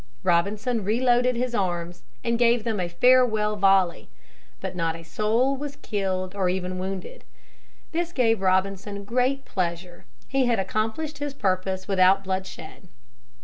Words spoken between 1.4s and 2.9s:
arms and gave them a